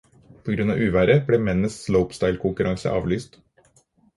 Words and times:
På 0.45 0.53
grunn 0.53 0.71
av 0.75 0.81
uværet 0.85 1.27
ble 1.27 1.39
mennenes 1.47 1.77
slopestylekonkurranse 1.83 2.95
avlyst. 2.99 3.39